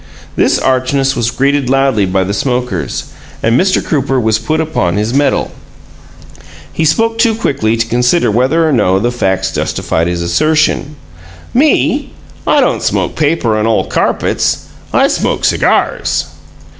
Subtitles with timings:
[0.35, 3.03] This archness was greeted loudly by the smokers,
[3.43, 3.83] and Mr.
[3.85, 5.51] Crooper was put upon his mettle.
[6.73, 10.95] He spoke too quickly to consider whether or no the facts justified his assertion.
[11.53, 12.13] "Me?
[12.47, 14.65] I don't smoke paper and ole carpets.
[14.91, 16.25] I smoke cigars!"